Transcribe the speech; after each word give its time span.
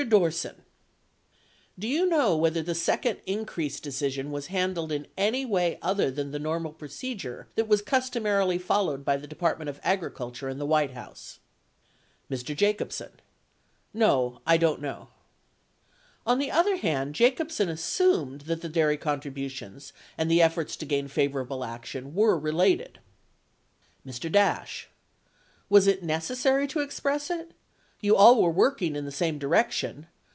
Dorsen. 0.09 0.55
Do 1.77 1.87
you 1.87 2.07
know 2.07 2.35
whether 2.35 2.63
the 2.63 2.73
second 2.73 3.19
increase 3.27 3.79
deci 3.79 4.11
sion 4.13 4.31
was 4.31 4.47
handled 4.47 4.91
in 4.91 5.05
any 5.15 5.45
way 5.45 5.77
other 5.83 6.09
than 6.09 6.31
the 6.31 6.39
normal 6.39 6.73
procedure 6.73 7.47
that 7.53 7.67
was 7.67 7.83
customarily 7.83 8.57
followed 8.57 9.05
by 9.05 9.15
the 9.17 9.27
Department 9.27 9.69
of 9.69 9.79
Agricul 9.83 10.33
ture 10.33 10.49
and 10.49 10.59
the 10.59 10.65
White 10.65 10.93
House? 10.93 11.37
Mr. 12.31 12.55
Jacobsen. 12.55 13.11
No; 13.93 14.41
I 14.43 14.57
don't 14.57 14.81
know. 14.81 15.09
42 16.23 16.23
On 16.31 16.39
the 16.39 16.49
other 16.51 16.77
hand, 16.77 17.13
Jacobsen 17.13 17.69
assumed 17.69 18.41
that 18.47 18.61
the 18.63 18.69
dairy 18.69 18.97
contributions 18.97 19.93
and 20.17 20.31
the 20.31 20.41
efforts 20.41 20.75
to 20.77 20.85
gain 20.87 21.09
favorable 21.09 21.63
action 21.63 22.15
were 22.15 22.39
related: 22.39 22.97
Mr. 24.03 24.31
Dash. 24.31 24.89
Was 25.69 25.85
it 25.85 26.01
necessary 26.01 26.65
to 26.69 26.79
express 26.79 27.29
it? 27.29 27.51
You 28.03 28.15
all 28.15 28.41
were 28.41 28.49
working 28.49 28.95
in 28.95 29.05
the 29.05 29.11
same 29.11 29.37
direction. 29.37 30.07